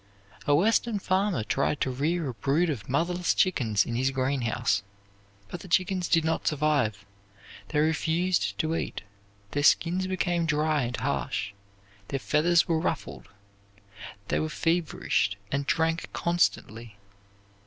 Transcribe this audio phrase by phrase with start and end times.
[0.47, 4.81] A Western farmer tried to rear a brood of motherless chickens in his greenhouse.
[5.49, 7.05] But the chickens did not thrive.
[7.67, 9.03] They refused to eat;
[9.51, 11.51] their skins became dry and harsh;
[12.07, 13.27] their feathers were ruffled;
[14.29, 16.97] they were feverish and drank constantly.